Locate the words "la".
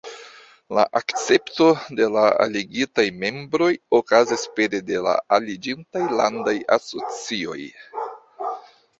0.75-0.83, 2.13-2.23, 5.09-5.13